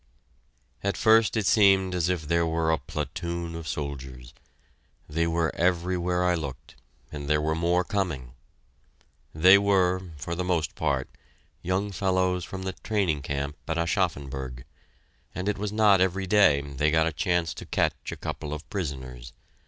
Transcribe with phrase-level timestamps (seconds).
[0.83, 4.33] At first it seemed as if there were a platoon of soldiers:
[5.07, 6.75] they were everywhere I looked,
[7.11, 8.33] and there were more coming!
[9.31, 11.07] They were, for the most part,
[11.61, 14.63] young fellows from the training camp at Aschaffenburg,
[15.35, 18.67] and it was not every day they got a chance to catch a couple of
[18.71, 19.33] prisoners.